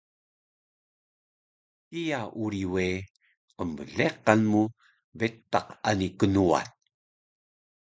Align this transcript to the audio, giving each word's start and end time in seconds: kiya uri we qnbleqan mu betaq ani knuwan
kiya 1.87 2.21
uri 2.43 2.63
we 2.73 2.87
qnbleqan 3.57 4.41
mu 4.51 4.63
betaq 5.17 5.67
ani 5.89 6.07
knuwan 6.19 6.67